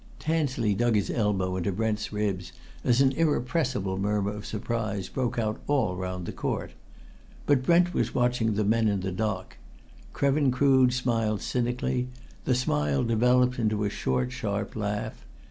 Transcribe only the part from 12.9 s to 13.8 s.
developed